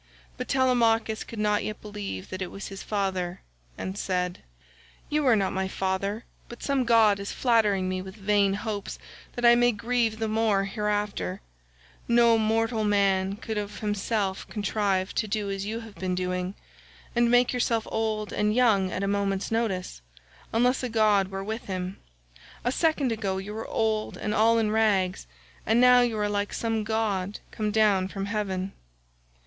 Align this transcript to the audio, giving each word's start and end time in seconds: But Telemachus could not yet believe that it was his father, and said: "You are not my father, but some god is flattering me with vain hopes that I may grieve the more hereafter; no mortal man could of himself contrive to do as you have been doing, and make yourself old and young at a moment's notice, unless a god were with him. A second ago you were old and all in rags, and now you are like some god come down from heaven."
But 0.35 0.47
Telemachus 0.47 1.23
could 1.23 1.37
not 1.37 1.63
yet 1.63 1.79
believe 1.79 2.31
that 2.31 2.41
it 2.41 2.49
was 2.49 2.69
his 2.69 2.81
father, 2.81 3.41
and 3.77 3.95
said: 3.95 4.39
"You 5.11 5.27
are 5.27 5.35
not 5.35 5.53
my 5.53 5.67
father, 5.67 6.25
but 6.49 6.63
some 6.63 6.85
god 6.85 7.19
is 7.19 7.31
flattering 7.31 7.87
me 7.87 8.01
with 8.01 8.15
vain 8.15 8.55
hopes 8.55 8.97
that 9.35 9.45
I 9.45 9.53
may 9.53 9.71
grieve 9.71 10.17
the 10.17 10.27
more 10.27 10.63
hereafter; 10.65 11.39
no 12.07 12.39
mortal 12.39 12.83
man 12.83 13.35
could 13.35 13.59
of 13.59 13.81
himself 13.81 14.47
contrive 14.49 15.13
to 15.13 15.27
do 15.27 15.51
as 15.51 15.67
you 15.67 15.81
have 15.81 15.93
been 15.93 16.15
doing, 16.15 16.55
and 17.15 17.29
make 17.29 17.53
yourself 17.53 17.87
old 17.91 18.33
and 18.33 18.55
young 18.55 18.91
at 18.91 19.03
a 19.03 19.07
moment's 19.07 19.51
notice, 19.51 20.01
unless 20.51 20.81
a 20.81 20.89
god 20.89 21.27
were 21.27 21.43
with 21.43 21.65
him. 21.65 21.97
A 22.65 22.71
second 22.71 23.11
ago 23.11 23.37
you 23.37 23.53
were 23.53 23.67
old 23.67 24.17
and 24.17 24.33
all 24.33 24.57
in 24.57 24.71
rags, 24.71 25.27
and 25.63 25.79
now 25.79 26.01
you 26.01 26.17
are 26.17 26.27
like 26.27 26.53
some 26.53 26.83
god 26.83 27.39
come 27.51 27.69
down 27.69 28.07
from 28.07 28.25
heaven." 28.25 28.71